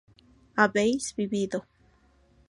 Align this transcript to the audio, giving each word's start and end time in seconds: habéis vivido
habéis 0.57 1.13
vivido 1.13 1.63